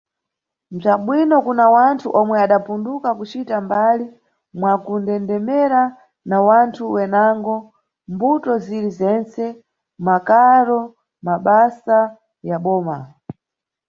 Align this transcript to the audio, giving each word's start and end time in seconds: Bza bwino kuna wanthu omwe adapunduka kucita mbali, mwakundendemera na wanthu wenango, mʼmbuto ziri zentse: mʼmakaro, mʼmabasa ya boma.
Bza 0.77 0.93
bwino 1.03 1.35
kuna 1.45 1.65
wanthu 1.75 2.07
omwe 2.19 2.35
adapunduka 2.45 3.09
kucita 3.17 3.55
mbali, 3.65 4.05
mwakundendemera 4.59 5.81
na 6.29 6.37
wanthu 6.47 6.83
wenango, 6.95 7.55
mʼmbuto 7.67 8.51
ziri 8.65 8.91
zentse: 8.99 9.45
mʼmakaro, 9.55 10.79
mʼmabasa 11.23 11.99
ya 12.49 12.57
boma. 12.63 12.97